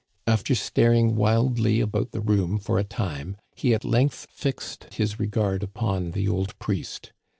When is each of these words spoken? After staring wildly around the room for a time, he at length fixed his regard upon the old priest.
After 0.25 0.55
staring 0.55 1.15
wildly 1.15 1.81
around 1.81 2.07
the 2.09 2.21
room 2.21 2.57
for 2.57 2.79
a 2.79 2.83
time, 2.83 3.37
he 3.55 3.75
at 3.75 3.85
length 3.85 4.25
fixed 4.31 4.87
his 4.95 5.19
regard 5.19 5.61
upon 5.61 6.09
the 6.13 6.27
old 6.27 6.57
priest. 6.57 7.11